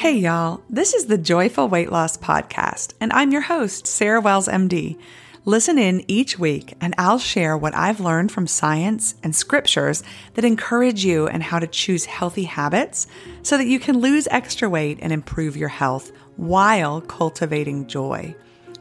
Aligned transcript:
Hey, 0.00 0.16
y'all. 0.16 0.62
This 0.70 0.94
is 0.94 1.04
the 1.04 1.18
Joyful 1.18 1.68
Weight 1.68 1.92
Loss 1.92 2.16
Podcast, 2.16 2.94
and 3.02 3.12
I'm 3.12 3.32
your 3.32 3.42
host, 3.42 3.86
Sarah 3.86 4.22
Wells, 4.22 4.48
MD. 4.48 4.98
Listen 5.44 5.78
in 5.78 6.10
each 6.10 6.38
week, 6.38 6.72
and 6.80 6.94
I'll 6.96 7.18
share 7.18 7.54
what 7.54 7.74
I've 7.74 8.00
learned 8.00 8.32
from 8.32 8.46
science 8.46 9.14
and 9.22 9.36
scriptures 9.36 10.02
that 10.32 10.44
encourage 10.46 11.04
you 11.04 11.26
and 11.28 11.42
how 11.42 11.58
to 11.58 11.66
choose 11.66 12.06
healthy 12.06 12.44
habits 12.44 13.08
so 13.42 13.58
that 13.58 13.66
you 13.66 13.78
can 13.78 13.98
lose 13.98 14.26
extra 14.30 14.70
weight 14.70 14.98
and 15.02 15.12
improve 15.12 15.54
your 15.54 15.68
health 15.68 16.12
while 16.36 17.02
cultivating 17.02 17.86
joy. 17.86 18.34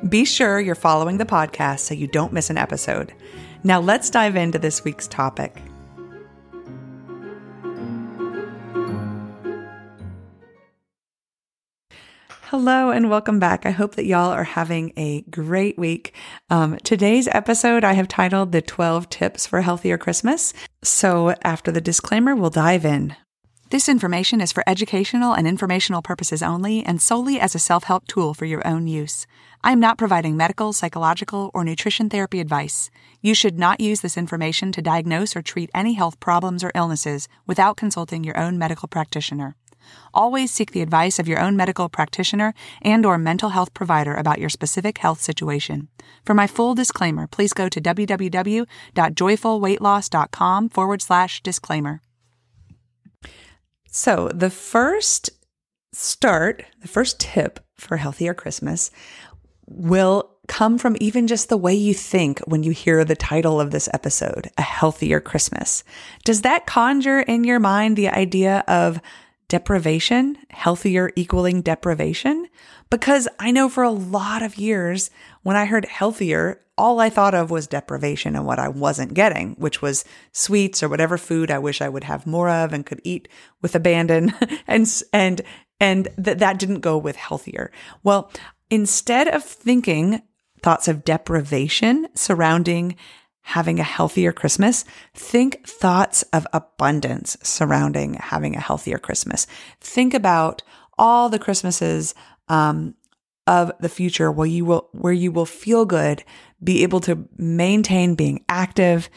Be 0.07 0.23
sure 0.23 0.61
you're 0.61 0.73
following 0.73 1.17
the 1.17 1.25
podcast 1.25 1.79
so 1.79 1.95
you 1.95 2.07
don't 2.07 2.31
miss 2.31 2.49
an 2.49 2.57
episode. 2.57 3.13
Now, 3.65 3.81
let's 3.81 4.09
dive 4.09 4.37
into 4.37 4.57
this 4.57 4.85
week's 4.85 5.09
topic. 5.09 5.57
Hello 12.49 12.89
and 12.89 13.11
welcome 13.11 13.37
back. 13.37 13.67
I 13.67 13.69
hope 13.69 13.93
that 13.93 14.07
y'all 14.07 14.31
are 14.31 14.43
having 14.43 14.91
a 14.97 15.21
great 15.29 15.77
week. 15.77 16.15
Um, 16.49 16.77
today's 16.77 17.27
episode 17.27 17.83
I 17.83 17.93
have 17.93 18.07
titled 18.07 18.53
The 18.53 18.61
12 18.63 19.07
Tips 19.07 19.45
for 19.45 19.61
Healthier 19.61 19.99
Christmas. 19.99 20.51
So, 20.81 21.35
after 21.43 21.71
the 21.71 21.79
disclaimer, 21.79 22.35
we'll 22.35 22.49
dive 22.49 22.85
in. 22.85 23.15
This 23.69 23.87
information 23.87 24.41
is 24.41 24.51
for 24.51 24.63
educational 24.65 25.33
and 25.33 25.47
informational 25.47 26.01
purposes 26.01 26.41
only 26.41 26.83
and 26.83 26.99
solely 26.99 27.39
as 27.39 27.53
a 27.53 27.59
self 27.59 27.83
help 27.83 28.07
tool 28.07 28.33
for 28.33 28.45
your 28.45 28.67
own 28.67 28.87
use. 28.87 29.27
I 29.63 29.71
am 29.71 29.79
not 29.79 29.99
providing 29.99 30.35
medical, 30.35 30.73
psychological, 30.73 31.51
or 31.53 31.63
nutrition 31.63 32.09
therapy 32.09 32.39
advice. 32.39 32.89
You 33.21 33.35
should 33.35 33.59
not 33.59 33.79
use 33.79 34.01
this 34.01 34.17
information 34.17 34.71
to 34.71 34.81
diagnose 34.81 35.35
or 35.35 35.43
treat 35.43 35.69
any 35.75 35.93
health 35.93 36.19
problems 36.19 36.63
or 36.63 36.71
illnesses 36.73 37.27
without 37.45 37.77
consulting 37.77 38.23
your 38.23 38.39
own 38.39 38.57
medical 38.57 38.87
practitioner. 38.87 39.55
Always 40.13 40.51
seek 40.51 40.71
the 40.71 40.81
advice 40.81 41.19
of 41.19 41.27
your 41.27 41.39
own 41.39 41.55
medical 41.55 41.89
practitioner 41.89 42.53
and 42.81 43.05
or 43.05 43.17
mental 43.17 43.49
health 43.49 43.73
provider 43.73 44.15
about 44.15 44.39
your 44.39 44.49
specific 44.49 44.99
health 44.99 45.21
situation. 45.21 45.89
For 46.25 46.33
my 46.33 46.47
full 46.47 46.75
disclaimer, 46.75 47.27
please 47.27 47.53
go 47.53 47.69
to 47.69 47.81
www.joyfulweightloss.com 47.81 50.69
forward 50.69 51.01
slash 51.01 51.41
disclaimer. 51.41 52.01
So 53.91 54.29
the 54.33 54.49
first 54.49 55.29
start, 55.93 56.65
the 56.81 56.87
first 56.87 57.19
tip 57.19 57.59
for 57.77 57.97
healthier 57.97 58.33
Christmas 58.33 58.91
will 59.67 60.31
come 60.47 60.77
from 60.77 60.97
even 60.99 61.27
just 61.27 61.47
the 61.47 61.57
way 61.57 61.73
you 61.73 61.93
think 61.93 62.39
when 62.41 62.63
you 62.63 62.71
hear 62.71 63.05
the 63.05 63.15
title 63.15 63.61
of 63.61 63.71
this 63.71 63.87
episode, 63.93 64.49
A 64.57 64.63
Healthier 64.63 65.19
Christmas. 65.19 65.83
Does 66.25 66.41
that 66.41 66.65
conjure 66.65 67.19
in 67.19 67.43
your 67.43 67.59
mind 67.59 67.95
the 67.95 68.09
idea 68.09 68.63
of 68.67 68.99
deprivation, 69.49 70.37
healthier 70.49 71.11
equaling 71.17 71.61
deprivation? 71.61 72.47
Because 72.89 73.27
I 73.37 73.51
know 73.51 73.67
for 73.67 73.83
a 73.83 73.91
lot 73.91 74.41
of 74.41 74.57
years, 74.57 75.11
when 75.43 75.57
I 75.57 75.65
heard 75.65 75.85
healthier, 75.85 76.61
all 76.77 77.01
I 77.01 77.09
thought 77.09 77.35
of 77.35 77.51
was 77.51 77.67
deprivation 77.67 78.37
and 78.37 78.45
what 78.45 78.57
I 78.57 78.69
wasn't 78.69 79.13
getting, 79.13 79.55
which 79.55 79.81
was 79.81 80.05
sweets 80.31 80.81
or 80.81 80.87
whatever 80.87 81.17
food 81.17 81.51
I 81.51 81.59
wish 81.59 81.81
I 81.81 81.89
would 81.89 82.05
have 82.05 82.25
more 82.25 82.49
of 82.49 82.71
and 82.71 82.85
could 82.85 83.01
eat 83.03 83.27
with 83.61 83.75
abandon. 83.75 84.33
and, 84.67 84.89
and, 85.11 85.41
and 85.81 86.07
that 86.17 86.39
that 86.39 86.57
didn't 86.57 86.79
go 86.79 86.97
with 86.97 87.17
healthier. 87.17 87.71
Well, 88.01 88.31
instead 88.69 89.27
of 89.27 89.43
thinking 89.43 90.21
thoughts 90.61 90.87
of 90.87 91.03
deprivation 91.03 92.07
surrounding 92.15 92.95
having 93.49 93.79
a 93.79 93.83
healthier 93.83 94.31
Christmas, 94.31 94.85
think 95.15 95.65
thoughts 95.67 96.21
of 96.33 96.45
abundance 96.53 97.35
surrounding 97.41 98.13
having 98.13 98.55
a 98.55 98.59
healthier 98.59 98.99
Christmas. 98.99 99.47
Think 99.81 100.13
about 100.13 100.61
all 100.99 101.29
the 101.29 101.39
Christmases 101.39 102.13
um, 102.47 102.93
of 103.47 103.71
the 103.79 103.89
future 103.89 104.31
where 104.31 104.45
you 104.45 104.65
will 104.65 104.89
where 104.91 105.13
you 105.13 105.31
will 105.31 105.47
feel 105.47 105.83
good, 105.85 106.23
be 106.63 106.83
able 106.83 106.99
to 106.99 107.27
maintain 107.37 108.13
being 108.13 108.45
active, 108.47 109.09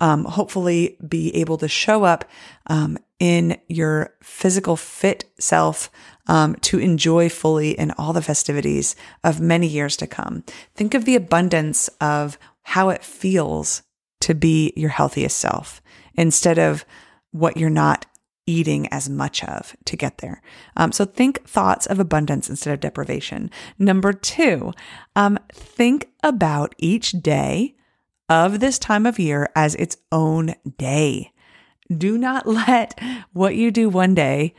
um, 0.00 0.24
hopefully 0.24 0.96
be 1.08 1.34
able 1.34 1.58
to 1.58 1.66
show 1.66 2.04
up 2.04 2.24
um, 2.68 2.96
in 3.18 3.58
your 3.68 4.14
physical 4.22 4.76
fit 4.76 5.24
self 5.40 5.90
um, 6.28 6.54
to 6.60 6.78
enjoy 6.78 7.28
fully 7.28 7.72
in 7.72 7.90
all 7.98 8.12
the 8.12 8.22
festivities 8.22 8.94
of 9.24 9.40
many 9.40 9.66
years 9.66 9.96
to 9.96 10.06
come. 10.06 10.44
Think 10.76 10.94
of 10.94 11.04
the 11.04 11.16
abundance 11.16 11.88
of 12.00 12.38
how 12.62 12.90
it 12.90 13.02
feels 13.02 13.82
to 14.20 14.34
be 14.34 14.72
your 14.76 14.90
healthiest 14.90 15.36
self 15.36 15.82
instead 16.14 16.58
of 16.58 16.84
what 17.30 17.56
you're 17.56 17.70
not 17.70 18.06
eating 18.46 18.88
as 18.88 19.08
much 19.08 19.44
of 19.44 19.76
to 19.84 19.96
get 19.96 20.18
there. 20.18 20.42
Um, 20.76 20.92
so 20.92 21.04
think 21.04 21.46
thoughts 21.46 21.86
of 21.86 22.00
abundance 22.00 22.50
instead 22.50 22.74
of 22.74 22.80
deprivation. 22.80 23.50
Number 23.78 24.12
two, 24.12 24.72
um, 25.14 25.38
think 25.52 26.08
about 26.22 26.74
each 26.78 27.12
day 27.12 27.76
of 28.28 28.60
this 28.60 28.78
time 28.78 29.06
of 29.06 29.18
year 29.18 29.48
as 29.54 29.74
its 29.76 29.96
own 30.10 30.54
day. 30.78 31.32
Do 31.94 32.18
not 32.18 32.46
let 32.46 32.98
what 33.32 33.54
you 33.54 33.70
do 33.70 33.88
one 33.88 34.14
day 34.14 34.54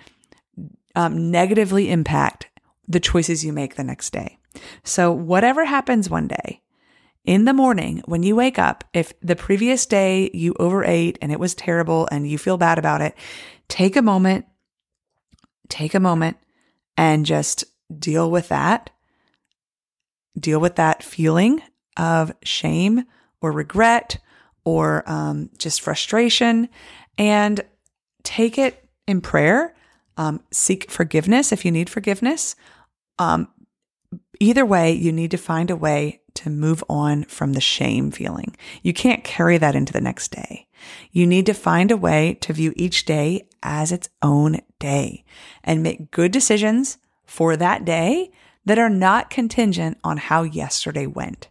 um, 0.95 1.31
negatively 1.31 1.89
impact 1.89 2.47
the 2.87 2.99
choices 2.99 3.45
you 3.45 3.53
make 3.53 3.75
the 3.75 3.83
next 3.83 4.11
day. 4.11 4.37
So, 4.83 5.13
whatever 5.13 5.63
happens 5.63 6.09
one 6.09 6.27
day, 6.27 6.61
in 7.23 7.45
the 7.45 7.53
morning 7.53 8.01
when 8.05 8.23
you 8.23 8.35
wake 8.35 8.57
up, 8.57 8.83
if 8.93 9.13
the 9.21 9.35
previous 9.35 9.85
day 9.85 10.31
you 10.33 10.55
overate 10.59 11.17
and 11.21 11.31
it 11.31 11.39
was 11.39 11.53
terrible 11.53 12.07
and 12.11 12.27
you 12.27 12.37
feel 12.37 12.57
bad 12.57 12.79
about 12.79 13.01
it, 13.01 13.15
take 13.67 13.95
a 13.95 14.01
moment, 14.01 14.45
take 15.69 15.93
a 15.93 15.99
moment 15.99 16.37
and 16.97 17.25
just 17.25 17.63
deal 17.97 18.29
with 18.29 18.49
that. 18.49 18.89
Deal 20.39 20.59
with 20.59 20.77
that 20.77 21.03
feeling 21.03 21.61
of 21.97 22.33
shame 22.43 23.03
or 23.41 23.51
regret 23.51 24.17
or 24.63 25.03
um, 25.09 25.49
just 25.57 25.81
frustration 25.81 26.69
and 27.17 27.61
take 28.23 28.57
it 28.57 28.87
in 29.07 29.21
prayer. 29.21 29.75
Um, 30.17 30.41
seek 30.51 30.89
forgiveness 30.89 31.51
if 31.51 31.65
you 31.65 31.71
need 31.71 31.89
forgiveness. 31.89 32.55
Um, 33.19 33.47
either 34.41 34.65
way, 34.65 34.91
you 34.91 35.11
need 35.11 35.31
to 35.31 35.37
find 35.37 35.69
a 35.69 35.75
way 35.75 36.21
to 36.33 36.49
move 36.49 36.83
on 36.89 37.23
from 37.25 37.53
the 37.53 37.61
shame 37.61 38.11
feeling. 38.11 38.55
You 38.81 38.93
can't 38.93 39.23
carry 39.23 39.57
that 39.57 39.75
into 39.75 39.93
the 39.93 40.01
next 40.01 40.31
day. 40.31 40.67
You 41.11 41.27
need 41.27 41.45
to 41.45 41.53
find 41.53 41.91
a 41.91 41.97
way 41.97 42.37
to 42.41 42.53
view 42.53 42.73
each 42.75 43.05
day 43.05 43.47
as 43.61 43.91
its 43.91 44.09
own 44.21 44.61
day 44.79 45.23
and 45.63 45.83
make 45.83 46.11
good 46.11 46.31
decisions 46.31 46.97
for 47.25 47.55
that 47.55 47.85
day 47.85 48.31
that 48.65 48.79
are 48.79 48.89
not 48.89 49.29
contingent 49.29 49.97
on 50.03 50.17
how 50.17 50.43
yesterday 50.43 51.05
went. 51.05 51.47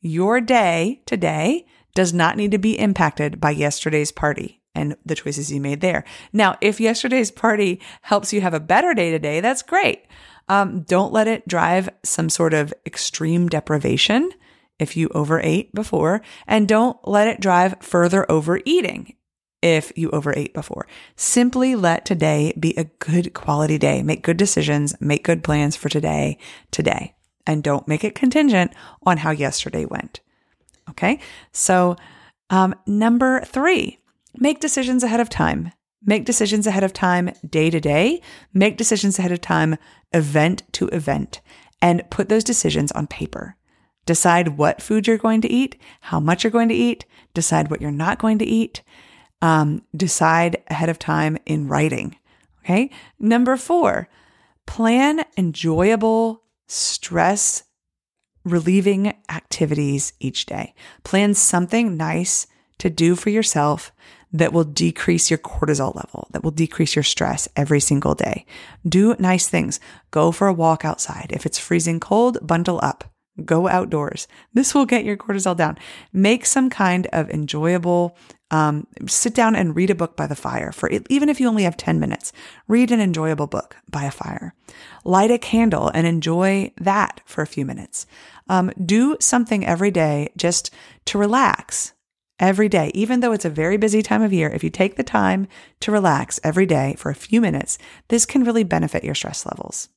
Your 0.00 0.40
day 0.40 1.02
today 1.06 1.66
does 1.94 2.14
not 2.14 2.36
need 2.36 2.50
to 2.52 2.58
be 2.58 2.78
impacted 2.78 3.40
by 3.40 3.50
yesterday's 3.50 4.10
party 4.10 4.62
and 4.74 4.96
the 5.04 5.14
choices 5.14 5.52
you 5.52 5.60
made 5.60 5.80
there. 5.80 6.04
Now, 6.32 6.56
if 6.60 6.80
yesterday's 6.80 7.30
party 7.30 7.80
helps 8.02 8.32
you 8.32 8.40
have 8.40 8.54
a 8.54 8.60
better 8.60 8.94
day 8.94 9.10
today, 9.10 9.40
that's 9.40 9.62
great. 9.62 10.06
Um, 10.52 10.82
don't 10.82 11.14
let 11.14 11.28
it 11.28 11.48
drive 11.48 11.88
some 12.04 12.28
sort 12.28 12.52
of 12.52 12.74
extreme 12.84 13.48
deprivation 13.48 14.30
if 14.78 14.98
you 14.98 15.08
overate 15.14 15.74
before, 15.74 16.20
and 16.46 16.68
don't 16.68 16.98
let 17.08 17.26
it 17.26 17.40
drive 17.40 17.76
further 17.80 18.30
overeating 18.30 19.14
if 19.62 19.96
you 19.96 20.10
overate 20.10 20.52
before. 20.52 20.86
Simply 21.16 21.74
let 21.74 22.04
today 22.04 22.52
be 22.60 22.74
a 22.76 22.84
good 22.84 23.32
quality 23.32 23.78
day. 23.78 24.02
Make 24.02 24.22
good 24.22 24.36
decisions, 24.36 24.94
make 25.00 25.24
good 25.24 25.42
plans 25.42 25.74
for 25.74 25.88
today, 25.88 26.36
today, 26.70 27.14
and 27.46 27.64
don't 27.64 27.88
make 27.88 28.04
it 28.04 28.14
contingent 28.14 28.74
on 29.06 29.16
how 29.16 29.30
yesterday 29.30 29.86
went. 29.86 30.20
Okay. 30.90 31.18
So, 31.52 31.96
um, 32.50 32.74
number 32.86 33.40
three, 33.46 34.00
make 34.36 34.60
decisions 34.60 35.02
ahead 35.02 35.20
of 35.20 35.30
time. 35.30 35.72
Make 36.04 36.24
decisions 36.24 36.66
ahead 36.66 36.84
of 36.84 36.92
time, 36.92 37.30
day 37.48 37.70
to 37.70 37.80
day. 37.80 38.20
Make 38.52 38.76
decisions 38.76 39.18
ahead 39.18 39.32
of 39.32 39.40
time, 39.40 39.76
event 40.12 40.62
to 40.72 40.88
event, 40.88 41.40
and 41.80 42.02
put 42.10 42.28
those 42.28 42.44
decisions 42.44 42.90
on 42.92 43.06
paper. 43.06 43.56
Decide 44.04 44.58
what 44.58 44.82
food 44.82 45.06
you're 45.06 45.16
going 45.16 45.40
to 45.42 45.50
eat, 45.50 45.80
how 46.00 46.18
much 46.18 46.42
you're 46.42 46.50
going 46.50 46.68
to 46.68 46.74
eat, 46.74 47.04
decide 47.34 47.70
what 47.70 47.80
you're 47.80 47.92
not 47.92 48.18
going 48.18 48.38
to 48.38 48.44
eat. 48.44 48.82
Um, 49.40 49.82
decide 49.96 50.62
ahead 50.68 50.88
of 50.88 51.00
time 51.00 51.36
in 51.46 51.66
writing. 51.66 52.16
Okay. 52.64 52.90
Number 53.18 53.56
four, 53.56 54.08
plan 54.66 55.24
enjoyable, 55.36 56.44
stress 56.68 57.64
relieving 58.44 59.14
activities 59.28 60.12
each 60.20 60.46
day. 60.46 60.74
Plan 61.02 61.34
something 61.34 61.96
nice 61.96 62.46
to 62.78 62.90
do 62.90 63.14
for 63.14 63.30
yourself 63.30 63.92
that 64.32 64.52
will 64.52 64.64
decrease 64.64 65.30
your 65.30 65.38
cortisol 65.38 65.94
level, 65.94 66.28
that 66.30 66.42
will 66.42 66.50
decrease 66.50 66.96
your 66.96 67.02
stress 67.02 67.48
every 67.54 67.80
single 67.80 68.14
day. 68.14 68.46
Do 68.86 69.14
nice 69.18 69.48
things. 69.48 69.78
Go 70.10 70.32
for 70.32 70.46
a 70.46 70.52
walk 70.52 70.84
outside. 70.84 71.30
If 71.30 71.46
it's 71.46 71.58
freezing 71.58 72.00
cold, 72.00 72.44
bundle 72.46 72.80
up. 72.82 73.04
Go 73.44 73.66
outdoors. 73.66 74.28
This 74.52 74.74
will 74.74 74.84
get 74.84 75.04
your 75.04 75.16
cortisol 75.16 75.56
down. 75.56 75.78
Make 76.12 76.44
some 76.44 76.68
kind 76.68 77.06
of 77.14 77.30
enjoyable, 77.30 78.16
um, 78.50 78.86
sit 79.06 79.34
down 79.34 79.56
and 79.56 79.74
read 79.74 79.88
a 79.88 79.94
book 79.94 80.16
by 80.16 80.26
the 80.26 80.36
fire 80.36 80.70
for 80.70 80.90
even 81.08 81.30
if 81.30 81.40
you 81.40 81.48
only 81.48 81.62
have 81.62 81.78
10 81.78 81.98
minutes, 81.98 82.32
read 82.68 82.90
an 82.90 83.00
enjoyable 83.00 83.46
book 83.46 83.76
by 83.90 84.04
a 84.04 84.10
fire. 84.10 84.54
Light 85.04 85.30
a 85.30 85.38
candle 85.38 85.90
and 85.94 86.06
enjoy 86.06 86.72
that 86.78 87.22
for 87.24 87.40
a 87.40 87.46
few 87.46 87.64
minutes. 87.64 88.06
Um, 88.48 88.70
do 88.84 89.16
something 89.18 89.64
every 89.64 89.90
day 89.90 90.30
just 90.36 90.70
to 91.06 91.16
relax 91.16 91.94
every 92.42 92.68
day, 92.68 92.90
even 92.92 93.20
though 93.20 93.32
it's 93.32 93.46
a 93.46 93.50
very 93.50 93.78
busy 93.78 94.02
time 94.02 94.20
of 94.20 94.34
year. 94.34 94.50
If 94.50 94.62
you 94.62 94.68
take 94.68 94.96
the 94.96 95.02
time 95.02 95.48
to 95.80 95.90
relax 95.90 96.38
every 96.44 96.66
day 96.66 96.94
for 96.98 97.10
a 97.10 97.14
few 97.14 97.40
minutes, 97.40 97.78
this 98.08 98.26
can 98.26 98.44
really 98.44 98.64
benefit 98.64 99.04
your 99.04 99.14
stress 99.14 99.46
levels. 99.46 99.88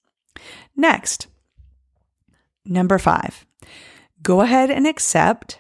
Next, 0.78 1.28
Number 2.66 2.98
five, 2.98 3.46
go 4.24 4.42
ahead 4.42 4.72
and 4.72 4.88
accept 4.88 5.60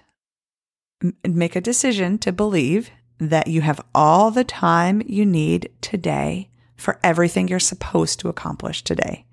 and 1.01 1.35
make 1.35 1.55
a 1.55 1.61
decision 1.61 2.17
to 2.19 2.31
believe 2.31 2.89
that 3.19 3.47
you 3.47 3.61
have 3.61 3.79
all 3.93 4.31
the 4.31 4.43
time 4.43 5.03
you 5.05 5.25
need 5.25 5.69
today 5.81 6.49
for 6.75 6.99
everything 7.03 7.47
you're 7.47 7.59
supposed 7.59 8.19
to 8.19 8.27
accomplish 8.27 8.83
today. 8.83 9.25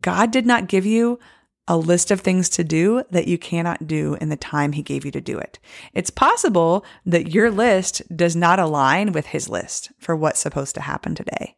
God 0.00 0.30
did 0.30 0.46
not 0.46 0.68
give 0.68 0.86
you 0.86 1.18
a 1.70 1.76
list 1.76 2.10
of 2.10 2.20
things 2.20 2.48
to 2.48 2.64
do 2.64 3.04
that 3.12 3.28
you 3.28 3.38
cannot 3.38 3.86
do 3.86 4.16
in 4.20 4.28
the 4.28 4.36
time 4.36 4.72
he 4.72 4.82
gave 4.82 5.04
you 5.04 5.12
to 5.12 5.20
do 5.20 5.38
it. 5.38 5.60
It's 5.94 6.10
possible 6.10 6.84
that 7.06 7.32
your 7.32 7.48
list 7.48 8.02
does 8.14 8.34
not 8.34 8.58
align 8.58 9.12
with 9.12 9.26
his 9.26 9.48
list 9.48 9.92
for 9.96 10.16
what's 10.16 10.40
supposed 10.40 10.74
to 10.74 10.80
happen 10.80 11.14
today. 11.14 11.54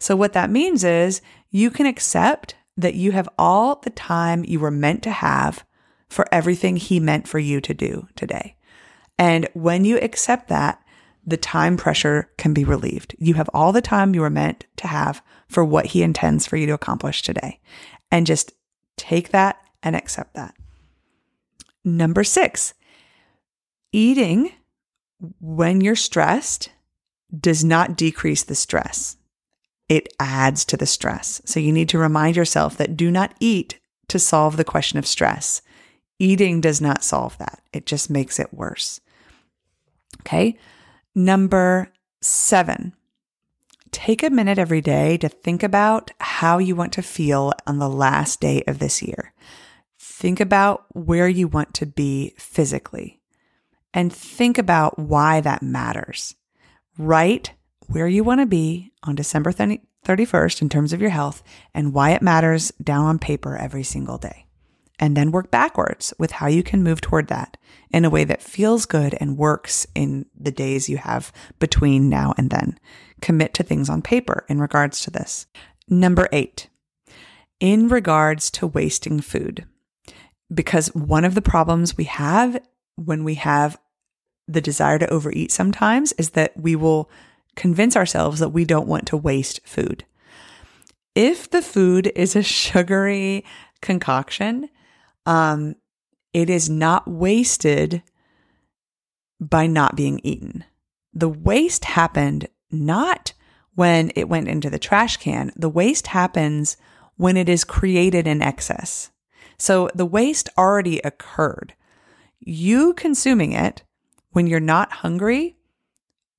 So 0.00 0.16
what 0.16 0.32
that 0.32 0.50
means 0.50 0.82
is 0.82 1.22
you 1.50 1.70
can 1.70 1.86
accept 1.86 2.56
that 2.76 2.94
you 2.94 3.12
have 3.12 3.28
all 3.38 3.76
the 3.76 3.90
time 3.90 4.44
you 4.44 4.58
were 4.58 4.72
meant 4.72 5.04
to 5.04 5.12
have 5.12 5.64
for 6.08 6.26
everything 6.32 6.76
He 6.76 6.98
meant 6.98 7.28
for 7.28 7.38
you 7.38 7.60
to 7.60 7.72
do 7.72 8.08
today. 8.16 8.56
And 9.20 9.48
when 9.54 9.84
you 9.84 9.98
accept 9.98 10.48
that, 10.48 10.82
the 11.24 11.36
time 11.36 11.76
pressure 11.76 12.28
can 12.36 12.52
be 12.52 12.64
relieved. 12.64 13.14
You 13.20 13.34
have 13.34 13.48
all 13.54 13.70
the 13.70 13.80
time 13.80 14.16
you 14.16 14.20
were 14.20 14.30
meant 14.30 14.66
to 14.78 14.88
have 14.88 15.22
for 15.48 15.64
what 15.64 15.86
He 15.86 16.02
intends 16.02 16.44
for 16.44 16.56
you 16.56 16.66
to 16.66 16.74
accomplish 16.74 17.22
today. 17.22 17.60
And 18.10 18.26
just 18.26 18.52
take 19.08 19.30
that 19.30 19.60
and 19.82 19.94
accept 19.94 20.34
that. 20.34 20.54
Number 21.84 22.24
six, 22.24 22.74
eating 23.92 24.52
when 25.40 25.80
you're 25.80 25.96
stressed 25.96 26.70
does 27.38 27.64
not 27.64 27.96
decrease 27.96 28.44
the 28.44 28.54
stress 28.54 29.16
it 29.88 30.08
adds 30.18 30.64
to 30.66 30.76
the 30.76 30.86
stress. 30.86 31.42
So 31.44 31.60
you 31.60 31.72
need 31.72 31.88
to 31.90 31.98
remind 31.98 32.36
yourself 32.36 32.76
that 32.76 32.96
do 32.96 33.10
not 33.10 33.34
eat 33.40 33.78
to 34.08 34.18
solve 34.18 34.56
the 34.56 34.64
question 34.64 34.98
of 34.98 35.06
stress. 35.06 35.62
Eating 36.18 36.60
does 36.60 36.80
not 36.80 37.04
solve 37.04 37.36
that, 37.38 37.60
it 37.72 37.86
just 37.86 38.10
makes 38.10 38.38
it 38.38 38.54
worse. 38.54 39.00
Okay. 40.20 40.58
Number 41.14 41.92
seven, 42.22 42.94
take 43.94 44.24
a 44.24 44.28
minute 44.28 44.58
every 44.58 44.80
day 44.80 45.16
to 45.18 45.28
think 45.28 45.62
about 45.62 46.10
how 46.18 46.58
you 46.58 46.74
want 46.74 46.92
to 46.94 47.02
feel 47.02 47.52
on 47.64 47.78
the 47.78 47.88
last 47.88 48.40
day 48.40 48.64
of 48.66 48.80
this 48.80 49.00
year. 49.00 49.32
Think 50.00 50.40
about 50.40 50.84
where 50.92 51.28
you 51.28 51.46
want 51.46 51.74
to 51.74 51.86
be 51.86 52.34
physically 52.36 53.20
and 53.94 54.12
think 54.12 54.58
about 54.58 54.98
why 54.98 55.40
that 55.40 55.62
matters. 55.62 56.34
Write 56.98 57.52
where 57.86 58.08
you 58.08 58.24
want 58.24 58.40
to 58.40 58.46
be 58.46 58.90
on 59.04 59.14
December 59.14 59.52
31st 59.52 60.60
in 60.60 60.68
terms 60.68 60.92
of 60.92 61.00
your 61.00 61.10
health 61.10 61.44
and 61.72 61.94
why 61.94 62.10
it 62.10 62.20
matters 62.20 62.72
down 62.82 63.06
on 63.06 63.20
paper 63.20 63.56
every 63.56 63.84
single 63.84 64.18
day. 64.18 64.43
And 65.00 65.16
then 65.16 65.32
work 65.32 65.50
backwards 65.50 66.14
with 66.18 66.32
how 66.32 66.46
you 66.46 66.62
can 66.62 66.82
move 66.82 67.00
toward 67.00 67.26
that 67.28 67.56
in 67.90 68.04
a 68.04 68.10
way 68.10 68.24
that 68.24 68.42
feels 68.42 68.86
good 68.86 69.16
and 69.20 69.36
works 69.36 69.86
in 69.94 70.26
the 70.38 70.52
days 70.52 70.88
you 70.88 70.98
have 70.98 71.32
between 71.58 72.08
now 72.08 72.32
and 72.38 72.50
then. 72.50 72.78
Commit 73.20 73.54
to 73.54 73.62
things 73.64 73.90
on 73.90 74.02
paper 74.02 74.44
in 74.48 74.60
regards 74.60 75.00
to 75.00 75.10
this. 75.10 75.46
Number 75.88 76.28
eight, 76.32 76.68
in 77.58 77.88
regards 77.88 78.50
to 78.52 78.66
wasting 78.66 79.20
food. 79.20 79.66
Because 80.52 80.88
one 80.94 81.24
of 81.24 81.34
the 81.34 81.42
problems 81.42 81.96
we 81.96 82.04
have 82.04 82.60
when 82.96 83.24
we 83.24 83.34
have 83.34 83.78
the 84.46 84.60
desire 84.60 84.98
to 84.98 85.10
overeat 85.10 85.50
sometimes 85.50 86.12
is 86.12 86.30
that 86.30 86.56
we 86.56 86.76
will 86.76 87.10
convince 87.56 87.96
ourselves 87.96 88.40
that 88.40 88.50
we 88.50 88.64
don't 88.64 88.88
want 88.88 89.06
to 89.06 89.16
waste 89.16 89.60
food. 89.64 90.04
If 91.14 91.50
the 91.50 91.62
food 91.62 92.12
is 92.14 92.36
a 92.36 92.42
sugary 92.42 93.44
concoction, 93.80 94.68
um, 95.26 95.76
it 96.32 96.50
is 96.50 96.68
not 96.68 97.08
wasted 97.08 98.02
by 99.40 99.66
not 99.66 99.96
being 99.96 100.20
eaten. 100.22 100.64
The 101.12 101.28
waste 101.28 101.84
happened 101.84 102.48
not 102.70 103.32
when 103.74 104.10
it 104.16 104.28
went 104.28 104.48
into 104.48 104.70
the 104.70 104.78
trash 104.78 105.16
can. 105.16 105.52
The 105.56 105.68
waste 105.68 106.08
happens 106.08 106.76
when 107.16 107.36
it 107.36 107.48
is 107.48 107.64
created 107.64 108.26
in 108.26 108.42
excess. 108.42 109.10
So 109.58 109.88
the 109.94 110.06
waste 110.06 110.48
already 110.58 110.98
occurred. 111.00 111.74
You 112.40 112.94
consuming 112.94 113.52
it 113.52 113.82
when 114.30 114.46
you're 114.46 114.60
not 114.60 114.92
hungry 114.92 115.56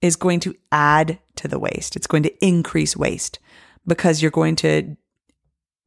is 0.02 0.16
going 0.16 0.42
to 0.42 0.56
add 0.72 1.20
to 1.38 1.48
the 1.48 1.60
waste. 1.60 1.96
It's 1.96 2.08
going 2.08 2.24
to 2.24 2.46
increase 2.46 2.96
waste 2.98 3.40
because 3.88 4.22
you're 4.22 4.32
going 4.32 4.56
to 4.58 4.98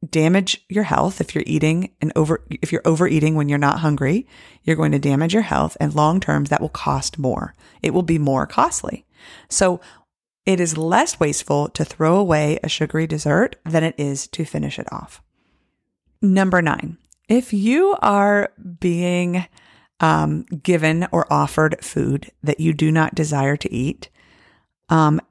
damage 0.07 0.63
your 0.69 0.85
health 0.85 1.19
if 1.19 1.35
you're 1.35 1.43
eating 1.45 1.91
and 2.01 2.13
over 2.15 2.45
if 2.49 2.71
you're 2.71 2.81
overeating 2.85 3.35
when 3.35 3.49
you're 3.49 3.57
not 3.57 3.79
hungry, 3.79 4.27
you're 4.63 4.75
going 4.75 4.91
to 4.93 4.99
damage 4.99 5.33
your 5.33 5.43
health 5.43 5.75
and 5.79 5.93
long 5.93 6.19
term 6.19 6.45
that 6.45 6.61
will 6.61 6.69
cost 6.69 7.19
more. 7.19 7.55
It 7.81 7.93
will 7.93 8.03
be 8.03 8.17
more 8.17 8.47
costly. 8.47 9.05
So 9.49 9.81
it 10.45 10.59
is 10.59 10.77
less 10.77 11.19
wasteful 11.19 11.67
to 11.69 11.85
throw 11.85 12.15
away 12.15 12.59
a 12.63 12.69
sugary 12.69 13.07
dessert 13.07 13.57
than 13.65 13.83
it 13.83 13.95
is 13.97 14.27
to 14.29 14.45
finish 14.45 14.79
it 14.79 14.91
off. 14.91 15.21
Number 16.21 16.61
9. 16.61 16.97
If 17.27 17.53
you 17.53 17.95
are 18.01 18.51
being 18.79 19.45
um, 19.99 20.43
given 20.43 21.07
or 21.11 21.31
offered 21.31 21.83
food 21.83 22.31
that 22.41 22.59
you 22.59 22.73
do 22.73 22.91
not 22.91 23.15
desire 23.15 23.57
to 23.57 23.71
eat, 23.71 24.09
um, 24.89 25.21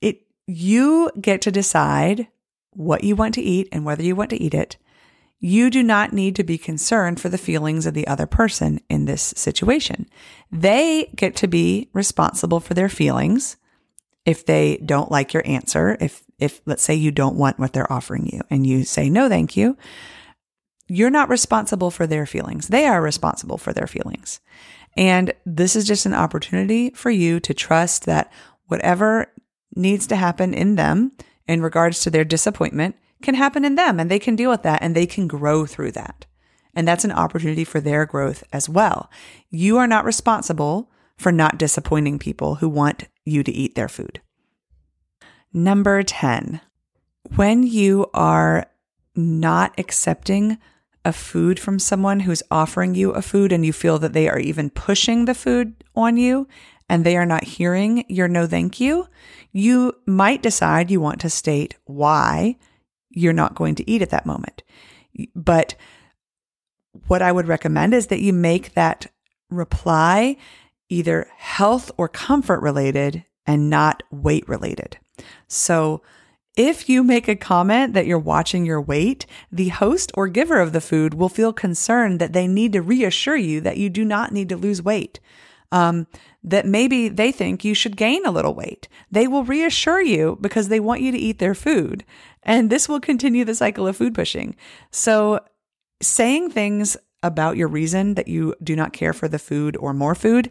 it 0.00 0.22
you 0.46 1.10
get 1.20 1.42
to 1.42 1.52
decide 1.52 2.26
what 2.70 3.04
you 3.04 3.16
want 3.16 3.34
to 3.34 3.42
eat 3.42 3.68
and 3.72 3.84
whether 3.84 4.02
you 4.02 4.14
want 4.14 4.30
to 4.30 4.42
eat 4.42 4.54
it. 4.54 4.76
You 5.40 5.70
do 5.70 5.82
not 5.82 6.12
need 6.12 6.34
to 6.36 6.44
be 6.44 6.58
concerned 6.58 7.20
for 7.20 7.28
the 7.28 7.38
feelings 7.38 7.86
of 7.86 7.94
the 7.94 8.06
other 8.08 8.26
person 8.26 8.80
in 8.88 9.04
this 9.04 9.34
situation. 9.36 10.08
They 10.50 11.12
get 11.14 11.36
to 11.36 11.46
be 11.46 11.90
responsible 11.92 12.58
for 12.58 12.74
their 12.74 12.88
feelings 12.88 13.56
if 14.24 14.44
they 14.44 14.78
don't 14.78 15.12
like 15.12 15.32
your 15.32 15.46
answer. 15.46 15.96
If, 16.00 16.24
if 16.38 16.60
let's 16.66 16.82
say 16.82 16.94
you 16.94 17.12
don't 17.12 17.36
want 17.36 17.58
what 17.58 17.72
they're 17.72 17.92
offering 17.92 18.26
you 18.26 18.42
and 18.50 18.66
you 18.66 18.84
say, 18.84 19.08
no, 19.08 19.28
thank 19.28 19.56
you 19.56 19.76
you're 20.88 21.10
not 21.10 21.28
responsible 21.28 21.90
for 21.90 22.06
their 22.06 22.26
feelings. 22.26 22.68
They 22.68 22.86
are 22.86 23.00
responsible 23.00 23.58
for 23.58 23.72
their 23.72 23.86
feelings. 23.86 24.40
And 24.96 25.32
this 25.44 25.76
is 25.76 25.86
just 25.86 26.06
an 26.06 26.14
opportunity 26.14 26.90
for 26.90 27.10
you 27.10 27.38
to 27.40 27.54
trust 27.54 28.06
that 28.06 28.32
whatever 28.66 29.32
needs 29.76 30.06
to 30.08 30.16
happen 30.16 30.54
in 30.54 30.74
them 30.74 31.12
in 31.48 31.62
regards 31.62 32.00
to 32.02 32.10
their 32.10 32.24
disappointment 32.24 32.96
can 33.22 33.34
happen 33.34 33.64
in 33.64 33.74
them 33.74 33.98
and 33.98 34.10
they 34.10 34.18
can 34.18 34.36
deal 34.36 34.50
with 34.50 34.62
that 34.62 34.82
and 34.82 34.94
they 34.94 35.06
can 35.06 35.26
grow 35.26 35.66
through 35.66 35.92
that. 35.92 36.26
And 36.74 36.86
that's 36.86 37.04
an 37.04 37.12
opportunity 37.12 37.64
for 37.64 37.80
their 37.80 38.06
growth 38.06 38.44
as 38.52 38.68
well. 38.68 39.10
You 39.50 39.78
are 39.78 39.86
not 39.88 40.04
responsible 40.04 40.90
for 41.16 41.32
not 41.32 41.58
disappointing 41.58 42.18
people 42.18 42.56
who 42.56 42.68
want 42.68 43.08
you 43.24 43.42
to 43.42 43.50
eat 43.50 43.74
their 43.74 43.88
food. 43.88 44.20
Number 45.52 46.02
10, 46.02 46.60
when 47.34 47.64
you 47.64 48.06
are 48.14 48.66
not 49.16 49.74
accepting 49.78 50.58
a 51.04 51.12
food 51.12 51.58
from 51.58 51.78
someone 51.78 52.20
who's 52.20 52.42
offering 52.50 52.94
you 52.94 53.10
a 53.12 53.22
food 53.22 53.50
and 53.50 53.64
you 53.64 53.72
feel 53.72 53.98
that 53.98 54.12
they 54.12 54.28
are 54.28 54.38
even 54.38 54.70
pushing 54.70 55.24
the 55.24 55.34
food 55.34 55.74
on 55.96 56.16
you 56.16 56.46
and 56.88 57.04
they 57.04 57.16
are 57.16 57.26
not 57.26 57.44
hearing 57.44 58.04
your 58.08 58.28
no 58.28 58.46
thank 58.46 58.80
you, 58.80 59.08
you 59.52 59.94
might 60.06 60.42
decide 60.42 60.90
you 60.90 61.00
want 61.00 61.20
to 61.20 61.30
state 61.30 61.76
why 61.84 62.56
you're 63.10 63.32
not 63.32 63.54
going 63.54 63.74
to 63.76 63.90
eat 63.90 64.02
at 64.02 64.10
that 64.10 64.26
moment. 64.26 64.62
But 65.34 65.74
what 67.06 67.22
I 67.22 67.32
would 67.32 67.48
recommend 67.48 67.94
is 67.94 68.08
that 68.08 68.20
you 68.20 68.32
make 68.32 68.74
that 68.74 69.06
reply 69.50 70.36
either 70.88 71.28
health 71.36 71.90
or 71.96 72.08
comfort 72.08 72.60
related 72.60 73.24
and 73.46 73.70
not 73.70 74.02
weight 74.10 74.48
related. 74.48 74.98
So 75.46 76.02
if 76.56 76.88
you 76.88 77.04
make 77.04 77.28
a 77.28 77.36
comment 77.36 77.94
that 77.94 78.06
you're 78.06 78.18
watching 78.18 78.66
your 78.66 78.80
weight, 78.80 79.26
the 79.52 79.68
host 79.68 80.10
or 80.14 80.28
giver 80.28 80.60
of 80.60 80.72
the 80.72 80.80
food 80.80 81.14
will 81.14 81.28
feel 81.28 81.52
concerned 81.52 82.20
that 82.20 82.32
they 82.32 82.46
need 82.46 82.72
to 82.72 82.82
reassure 82.82 83.36
you 83.36 83.60
that 83.60 83.76
you 83.76 83.88
do 83.88 84.04
not 84.04 84.32
need 84.32 84.48
to 84.48 84.56
lose 84.56 84.82
weight. 84.82 85.20
Um, 85.70 86.06
that 86.48 86.66
maybe 86.66 87.08
they 87.08 87.30
think 87.30 87.64
you 87.64 87.74
should 87.74 87.96
gain 87.96 88.24
a 88.24 88.30
little 88.30 88.54
weight. 88.54 88.88
They 89.10 89.28
will 89.28 89.44
reassure 89.44 90.00
you 90.00 90.38
because 90.40 90.68
they 90.68 90.80
want 90.80 91.02
you 91.02 91.12
to 91.12 91.18
eat 91.18 91.38
their 91.38 91.54
food. 91.54 92.04
And 92.42 92.70
this 92.70 92.88
will 92.88 93.00
continue 93.00 93.44
the 93.44 93.54
cycle 93.54 93.86
of 93.86 93.96
food 93.96 94.14
pushing. 94.14 94.56
So 94.90 95.40
saying 96.00 96.50
things 96.50 96.96
about 97.22 97.56
your 97.56 97.68
reason 97.68 98.14
that 98.14 98.28
you 98.28 98.54
do 98.62 98.74
not 98.74 98.92
care 98.92 99.12
for 99.12 99.28
the 99.28 99.38
food 99.38 99.76
or 99.76 99.92
more 99.92 100.14
food 100.14 100.48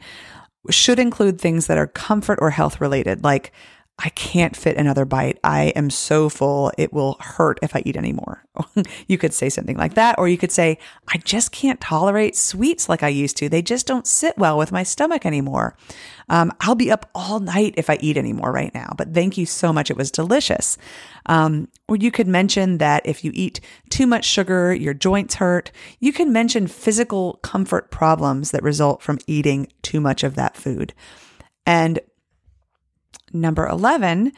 should 0.69 0.99
include 0.99 1.39
things 1.39 1.67
that 1.67 1.77
are 1.77 1.87
comfort 1.87 2.37
or 2.41 2.51
health 2.51 2.79
related, 2.81 3.23
like 3.23 3.51
I 3.99 4.09
can't 4.09 4.55
fit 4.55 4.77
another 4.77 5.05
bite. 5.05 5.39
I 5.43 5.73
am 5.75 5.89
so 5.89 6.29
full. 6.29 6.71
It 6.77 6.93
will 6.93 7.17
hurt 7.19 7.57
if 7.63 7.75
I 7.75 7.81
eat 7.83 7.97
anymore. 7.97 8.45
you 9.07 9.17
could 9.17 9.33
say 9.33 9.49
something 9.49 9.75
like 9.75 9.95
that. 9.95 10.19
Or 10.19 10.27
you 10.27 10.37
could 10.37 10.51
say, 10.51 10.77
I 11.07 11.17
just 11.17 11.51
can't 11.51 11.81
tolerate 11.81 12.35
sweets 12.35 12.87
like 12.87 13.01
I 13.01 13.07
used 13.07 13.37
to. 13.37 13.49
They 13.49 13.63
just 13.63 13.87
don't 13.87 14.05
sit 14.05 14.37
well 14.37 14.55
with 14.55 14.71
my 14.71 14.83
stomach 14.83 15.25
anymore. 15.25 15.75
Um, 16.29 16.51
I'll 16.61 16.75
be 16.75 16.91
up 16.91 17.09
all 17.15 17.39
night 17.39 17.73
if 17.75 17.89
I 17.89 17.97
eat 17.99 18.17
anymore 18.17 18.51
right 18.51 18.73
now, 18.75 18.93
but 18.95 19.15
thank 19.15 19.35
you 19.35 19.47
so 19.47 19.73
much. 19.73 19.89
It 19.89 19.97
was 19.97 20.11
delicious. 20.11 20.77
Um, 21.25 21.67
or 21.87 21.95
you 21.95 22.11
could 22.11 22.27
mention 22.27 22.77
that 22.77 23.01
if 23.03 23.23
you 23.23 23.31
eat 23.33 23.61
too 23.89 24.05
much 24.05 24.25
sugar, 24.25 24.75
your 24.75 24.93
joints 24.93 25.35
hurt. 25.35 25.71
You 25.99 26.13
can 26.13 26.31
mention 26.31 26.67
physical 26.67 27.39
comfort 27.41 27.89
problems 27.89 28.51
that 28.51 28.61
result 28.61 29.01
from 29.01 29.17
eating 29.25 29.69
too 29.81 29.99
much 29.99 30.23
of 30.23 30.35
that 30.35 30.55
food. 30.55 30.93
And 31.65 31.99
Number 33.41 33.67
11, 33.67 34.31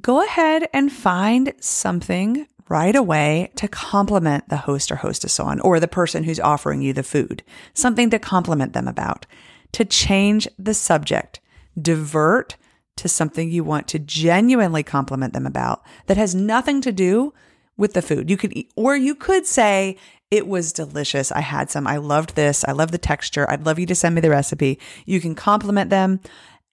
go 0.00 0.24
ahead 0.24 0.68
and 0.72 0.92
find 0.92 1.52
something 1.60 2.46
right 2.68 2.96
away 2.96 3.52
to 3.56 3.68
compliment 3.68 4.48
the 4.48 4.56
host 4.56 4.90
or 4.90 4.96
hostess 4.96 5.38
on, 5.38 5.60
or 5.60 5.78
the 5.78 5.88
person 5.88 6.24
who's 6.24 6.40
offering 6.40 6.82
you 6.82 6.92
the 6.92 7.02
food, 7.02 7.42
something 7.74 8.10
to 8.10 8.18
compliment 8.18 8.72
them 8.72 8.88
about, 8.88 9.24
to 9.72 9.84
change 9.84 10.48
the 10.58 10.74
subject, 10.74 11.40
divert 11.80 12.56
to 12.96 13.08
something 13.08 13.50
you 13.50 13.62
want 13.62 13.86
to 13.88 13.98
genuinely 13.98 14.82
compliment 14.82 15.32
them 15.32 15.46
about 15.46 15.84
that 16.06 16.16
has 16.16 16.34
nothing 16.34 16.80
to 16.80 16.90
do 16.90 17.32
with 17.76 17.92
the 17.92 18.02
food. 18.02 18.30
You 18.30 18.36
could 18.36 18.56
eat, 18.56 18.72
or 18.74 18.96
you 18.96 19.14
could 19.14 19.46
say, 19.46 19.96
it 20.30 20.48
was 20.48 20.72
delicious. 20.72 21.30
I 21.30 21.40
had 21.40 21.70
some. 21.70 21.86
I 21.86 21.98
loved 21.98 22.34
this. 22.34 22.64
I 22.66 22.72
love 22.72 22.90
the 22.90 22.98
texture. 22.98 23.48
I'd 23.48 23.64
love 23.64 23.78
you 23.78 23.86
to 23.86 23.94
send 23.94 24.14
me 24.14 24.20
the 24.20 24.30
recipe. 24.30 24.80
You 25.04 25.20
can 25.20 25.36
compliment 25.36 25.90
them 25.90 26.20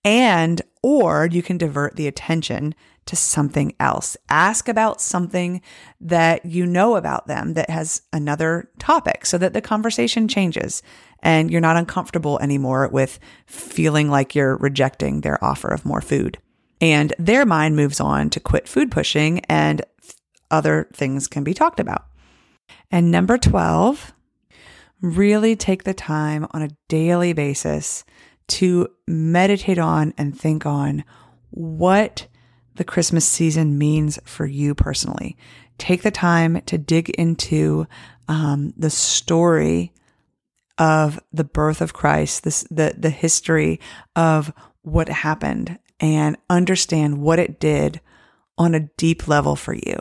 and, 0.04 0.62
or 0.84 1.28
you 1.32 1.42
can 1.42 1.58
divert 1.58 1.96
the 1.96 2.08
attention 2.08 2.76
to 3.06 3.16
something 3.16 3.74
else. 3.80 4.16
Ask 4.30 4.68
about 4.68 5.02
something 5.02 5.62
that 6.00 6.46
you 6.46 6.66
know 6.66 6.96
about 6.96 7.28
them 7.28 7.54
that 7.54 7.70
has 7.70 8.02
another 8.12 8.70
topic 8.80 9.26
so 9.26 9.38
that 9.38 9.54
the 9.54 9.62
conversation 9.62 10.28
changes 10.28 10.84
and 11.20 11.50
you're 11.50 11.62
not 11.62 11.78
uncomfortable 11.78 12.38
anymore 12.40 12.88
with 12.90 13.20
feeling 13.46 14.10
like 14.10 14.36
you're 14.36 14.58
rejecting 14.58 15.22
their 15.22 15.44
offer 15.44 15.70
of 15.70 15.86
more 15.86 16.02
food. 16.02 16.38
And 16.82 17.14
their 17.18 17.46
mind 17.46 17.76
moves 17.76 18.00
on 18.00 18.30
to 18.32 18.40
quit 18.40 18.68
food 18.68 18.92
pushing 18.92 19.40
and 19.46 19.82
other 20.52 20.90
things 20.94 21.28
can 21.28 21.44
be 21.44 21.54
talked 21.54 21.80
about. 21.80 22.06
And 22.92 23.10
number 23.10 23.38
12, 23.38 24.14
really 25.02 25.56
take 25.56 25.84
the 25.84 25.94
time 25.94 26.46
on 26.52 26.62
a 26.62 26.76
daily 26.88 27.34
basis 27.34 28.04
to 28.48 28.88
meditate 29.08 29.80
on 29.80 30.14
and 30.18 30.38
think 30.38 30.66
on 30.66 31.04
what 31.50 32.28
the 32.76 32.84
Christmas 32.84 33.26
season 33.26 33.78
means 33.78 34.20
for 34.26 34.46
you 34.46 34.74
personally. 34.74 35.38
Take 35.78 36.02
the 36.02 36.12
time 36.12 36.62
to 36.62 36.78
dig 36.78 37.10
into 37.12 37.88
um, 38.28 38.74
the 38.78 38.90
story 38.90 39.94
of 40.78 41.20
the 41.32 41.44
birth 41.44 41.82
of 41.82 41.94
Christ, 41.94 42.44
this, 42.44 42.64
the, 42.72 42.96
the 42.98 43.10
history 43.10 43.80
of 44.16 44.52
what 44.82 45.08
happened, 45.08 45.78
and 46.00 46.38
understand 46.50 47.20
what 47.20 47.40
it 47.40 47.60
did 47.60 48.02
on 48.58 48.74
a 48.74 48.90
deep 48.98 49.28
level 49.28 49.56
for 49.56 49.74
you. 49.74 49.98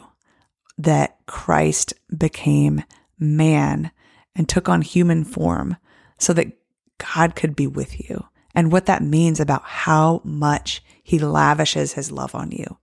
That 0.79 1.19
Christ 1.27 1.95
became 2.17 2.83
man 3.19 3.91
and 4.35 4.49
took 4.49 4.69
on 4.69 4.83
human 4.83 5.25
form 5.25 5.77
so 6.19 6.33
that 6.33 6.53
God 6.99 7.37
could 7.37 7.55
be 7.55 7.67
with 7.67 8.09
you 8.09 8.25
and 8.55 8.73
what 8.73 8.87
that 8.87 9.03
means 9.03 9.41
about 9.41 9.63
how 9.65 10.21
much 10.25 10.83
he 11.03 11.19
lavishes 11.19 11.93
his 11.93 12.13
love 12.13 12.35
on 12.35 12.51
you. 12.51 12.79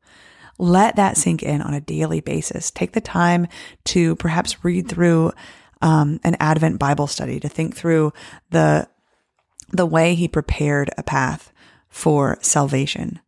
Let 0.57 0.97
that 0.97 1.17
sink 1.17 1.41
in 1.41 1.61
on 1.61 1.73
a 1.73 1.81
daily 1.81 2.19
basis. 2.19 2.69
Take 2.69 2.91
the 2.91 3.01
time 3.01 3.47
to 3.85 4.15
perhaps 4.17 4.63
read 4.63 4.89
through 4.89 5.31
um, 5.81 6.19
an 6.23 6.35
Advent 6.39 6.79
Bible 6.79 7.07
study 7.07 7.39
to 7.39 7.49
think 7.49 7.75
through 7.75 8.13
the 8.49 8.87
the 9.71 9.85
way 9.85 10.15
he 10.15 10.27
prepared 10.27 10.89
a 10.97 11.03
path 11.03 11.53
for 11.89 12.39
salvation 12.41 13.19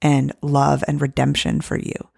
and 0.00 0.32
love 0.40 0.82
and 0.88 1.00
redemption 1.00 1.60
for 1.60 1.78
you, 1.78 2.08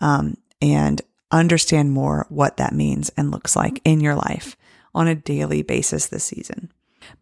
um, 0.00 0.36
and 0.60 1.00
understand 1.30 1.92
more 1.92 2.26
what 2.28 2.58
that 2.58 2.74
means 2.74 3.10
and 3.16 3.30
looks 3.30 3.56
like 3.56 3.80
in 3.84 4.00
your 4.00 4.14
life 4.14 4.56
on 4.94 5.08
a 5.08 5.14
daily 5.14 5.62
basis 5.62 6.06
this 6.06 6.24
season 6.24 6.70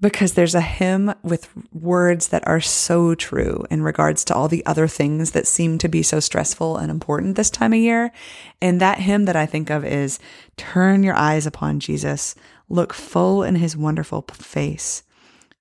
because 0.00 0.34
there's 0.34 0.54
a 0.54 0.60
hymn 0.60 1.14
with 1.22 1.48
words 1.72 2.28
that 2.28 2.46
are 2.46 2.60
so 2.60 3.14
true 3.14 3.64
in 3.70 3.82
regards 3.82 4.24
to 4.24 4.34
all 4.34 4.48
the 4.48 4.64
other 4.66 4.88
things 4.88 5.32
that 5.32 5.46
seem 5.46 5.78
to 5.78 5.88
be 5.88 6.02
so 6.02 6.20
stressful 6.20 6.76
and 6.76 6.90
important 6.90 7.36
this 7.36 7.50
time 7.50 7.72
of 7.72 7.78
year. 7.78 8.12
And 8.60 8.80
that 8.80 8.98
hymn 8.98 9.24
that 9.26 9.36
I 9.36 9.46
think 9.46 9.70
of 9.70 9.84
is 9.84 10.18
Turn 10.56 11.02
your 11.02 11.16
eyes 11.16 11.46
upon 11.46 11.80
Jesus, 11.80 12.34
look 12.68 12.92
full 12.92 13.42
in 13.42 13.54
his 13.54 13.76
wonderful 13.76 14.26
face, 14.30 15.02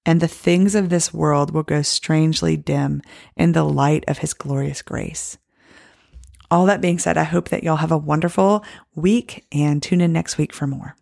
and 0.06 0.20
the 0.20 0.28
things 0.28 0.76
of 0.76 0.90
this 0.90 1.14
world 1.14 1.52
will 1.52 1.64
go 1.64 1.82
strangely 1.82 2.58
dim 2.58 3.02
in 3.38 3.54
the 3.54 3.64
light 3.64 4.04
of 4.08 4.18
his 4.18 4.34
glorious 4.34 4.82
grace. 4.82 5.38
All 6.52 6.66
that 6.66 6.82
being 6.82 7.00
said, 7.00 7.18
I 7.18 7.24
hope 7.24 7.50
that 7.50 7.64
y'all 7.64 7.78
have 7.78 7.92
a 7.92 7.98
wonderful 7.98 8.64
week 8.94 9.46
and 9.52 9.82
tune 9.82 10.02
in 10.02 10.12
next 10.12 10.38
week 10.38 10.52
for 10.52 10.68
more. 10.68 10.96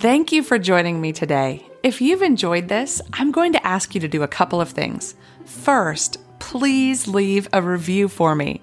Thank 0.00 0.32
you 0.32 0.42
for 0.42 0.58
joining 0.58 0.98
me 0.98 1.12
today. 1.12 1.68
If 1.82 2.00
you've 2.00 2.22
enjoyed 2.22 2.68
this, 2.68 3.02
I'm 3.12 3.30
going 3.30 3.52
to 3.52 3.66
ask 3.66 3.94
you 3.94 4.00
to 4.00 4.08
do 4.08 4.22
a 4.22 4.28
couple 4.28 4.58
of 4.58 4.70
things. 4.70 5.14
First, 5.44 6.16
please 6.38 7.06
leave 7.06 7.46
a 7.52 7.60
review 7.60 8.08
for 8.08 8.34
me. 8.34 8.62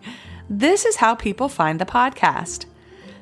This 0.49 0.83
is 0.83 0.95
how 0.95 1.13
people 1.13 1.47
find 1.47 1.79
the 1.79 1.85
podcast. 1.85 2.65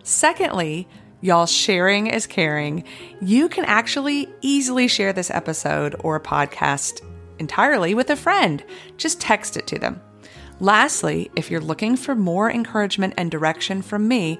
Secondly, 0.03 0.87
y'all 1.19 1.45
sharing 1.45 2.07
is 2.07 2.25
caring. 2.25 2.85
You 3.19 3.49
can 3.49 3.65
actually 3.65 4.29
easily 4.39 4.87
share 4.87 5.11
this 5.11 5.29
episode 5.29 5.97
or 5.99 6.17
podcast 6.17 7.01
entirely 7.37 7.93
with 7.95 8.09
a 8.09 8.15
friend. 8.15 8.63
Just 8.95 9.19
text 9.19 9.57
it 9.57 9.67
to 9.67 9.77
them. 9.77 9.99
Lastly, 10.59 11.31
if 11.35 11.51
you're 11.51 11.61
looking 11.61 11.97
for 11.97 12.15
more 12.15 12.49
encouragement 12.49 13.13
and 13.17 13.29
direction 13.29 13.81
from 13.81 14.07
me, 14.07 14.39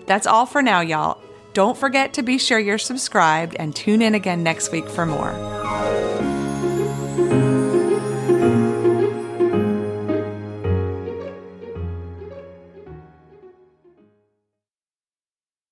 That's 0.06 0.28
all 0.28 0.46
for 0.46 0.62
now, 0.62 0.82
y'all. 0.82 1.22
Don't 1.54 1.78
forget 1.78 2.14
to 2.14 2.24
be 2.24 2.38
sure 2.38 2.60
you're 2.60 2.78
subscribed 2.78 3.56
and 3.58 3.74
tune 3.76 4.02
in 4.02 4.16
again 4.16 4.44
next 4.44 4.72
week 4.72 4.90
for 4.90 5.06
more. 5.06 6.03